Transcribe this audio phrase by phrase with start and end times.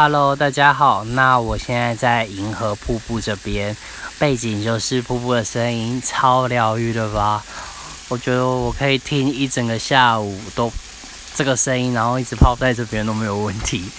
[0.00, 1.02] Hello，大家好。
[1.02, 3.76] 那我现在在银河瀑布这边，
[4.16, 7.42] 背景就是瀑布的声音，超疗愈的吧？
[8.06, 10.72] 我觉得我可以听一整个下午都
[11.34, 13.90] 这个声音，然后一直泡在这边都没有问题。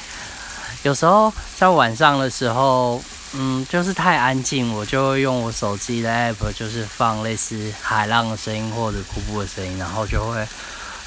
[0.83, 3.03] 有时候像晚上的时候，
[3.33, 10.47] 嗯，就是太安静，我就会用我手机的 app，就是放类似海浪的声音或者瀑布的声音，然后就会。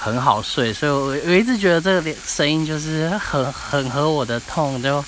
[0.04, 5.04] 很好睡，所以我我一直觉得这个声音就是很很合我的痛，就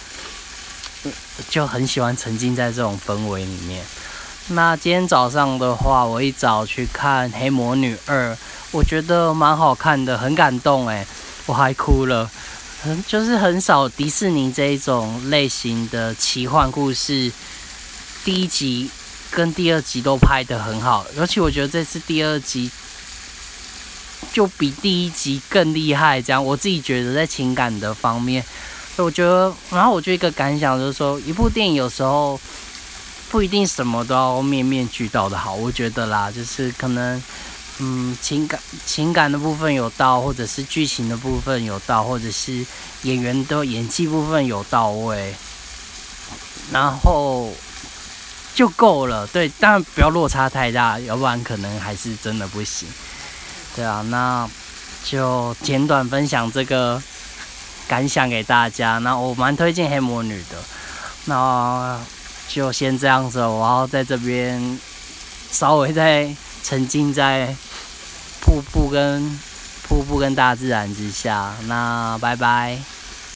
[1.51, 3.85] 就很喜欢沉浸在这种氛围里面。
[4.51, 8.33] 那今天早上的话，我一早去看《黑魔女二》，
[8.71, 11.05] 我觉得蛮好看的，很感动哎，
[11.47, 12.31] 我还哭了。
[12.81, 17.33] 很就是很少迪士尼这一种类型的奇幻故事，
[18.25, 18.89] 第一集
[19.33, 22.71] 跟第二集都拍得很好，尤其我觉得这次第二集。
[24.35, 28.45] 就比第一集更厉害，这样我自己觉得在情感的方面，
[28.97, 32.39] 我觉得，然后我就一个感想就是说，一部电影有时候
[33.31, 37.23] 不一定什么都要面面俱到的好，我觉得啦，就是可能，
[37.79, 42.67] 嗯，情感情感的部分有到，或者是剧情的部分有到，或者是
[43.03, 45.33] 演员的演技部分有到位，
[46.73, 47.53] 然后
[48.53, 52.89] 就够了，对，但不要落差太大，要不然可能还是真的不行。
[53.77, 54.49] 对啊，那
[55.05, 57.03] 就简短分享这个
[57.89, 58.99] 感想给大家。
[58.99, 60.57] 那我蛮推荐黑魔女的，
[61.25, 61.99] 那
[62.49, 64.79] 就先这样子，我要在这边
[65.51, 67.55] 稍微再沉浸在
[68.41, 69.39] 瀑布跟
[69.89, 71.53] 瀑布跟大自然之下。
[71.67, 72.94] 那拜拜。